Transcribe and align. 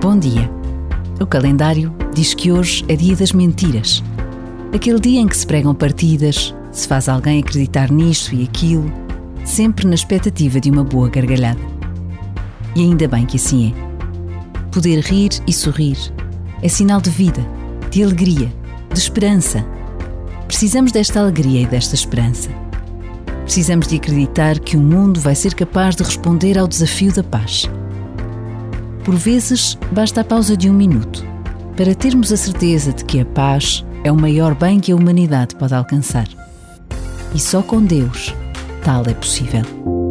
Bom 0.00 0.18
dia. 0.18 0.50
O 1.20 1.26
calendário 1.26 1.94
diz 2.14 2.32
que 2.32 2.50
hoje 2.50 2.82
é 2.88 2.96
dia 2.96 3.14
das 3.14 3.32
mentiras. 3.32 4.02
Aquele 4.74 4.98
dia 4.98 5.20
em 5.20 5.28
que 5.28 5.36
se 5.36 5.46
pregam 5.46 5.74
partidas, 5.74 6.54
se 6.72 6.88
faz 6.88 7.06
alguém 7.06 7.40
acreditar 7.40 7.90
nisto 7.90 8.34
e 8.34 8.44
aquilo, 8.44 8.90
sempre 9.44 9.86
na 9.86 9.94
expectativa 9.94 10.58
de 10.58 10.70
uma 10.70 10.82
boa 10.82 11.10
gargalhada. 11.10 11.60
E 12.74 12.80
ainda 12.80 13.06
bem 13.06 13.26
que 13.26 13.36
assim 13.36 13.74
é. 13.74 14.70
Poder 14.72 15.00
rir 15.00 15.32
e 15.46 15.52
sorrir 15.52 15.98
é 16.62 16.68
sinal 16.70 17.02
de 17.02 17.10
vida, 17.10 17.46
de 17.90 18.02
alegria, 18.02 18.50
de 18.90 18.98
esperança. 18.98 19.62
Precisamos 20.46 20.92
desta 20.92 21.20
alegria 21.20 21.60
e 21.60 21.66
desta 21.66 21.94
esperança. 21.94 22.48
Precisamos 23.42 23.86
de 23.86 23.96
acreditar 23.96 24.60
que 24.60 24.78
o 24.78 24.80
mundo 24.80 25.20
vai 25.20 25.34
ser 25.34 25.52
capaz 25.54 25.94
de 25.94 26.02
responder 26.04 26.56
ao 26.56 26.66
desafio 26.66 27.12
da 27.12 27.22
paz 27.22 27.68
por 29.04 29.14
vezes, 29.14 29.78
basta 29.92 30.20
a 30.20 30.24
pausa 30.24 30.56
de 30.56 30.68
um 30.68 30.74
minuto 30.74 31.24
para 31.76 31.94
termos 31.94 32.30
a 32.32 32.36
certeza 32.36 32.92
de 32.92 33.04
que 33.04 33.20
a 33.20 33.24
paz 33.24 33.84
é 34.04 34.12
o 34.12 34.16
maior 34.16 34.54
bem 34.54 34.80
que 34.80 34.92
a 34.92 34.96
humanidade 34.96 35.54
pode 35.56 35.74
alcançar. 35.74 36.28
E 37.34 37.38
só 37.38 37.62
com 37.62 37.82
Deus 37.82 38.34
tal 38.82 39.04
é 39.06 39.14
possível. 39.14 40.09